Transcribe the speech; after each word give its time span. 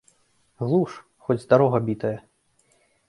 Глуш, 0.67 0.95
хоць 1.27 1.47
дарога 1.53 1.77
бітая. 1.91 2.19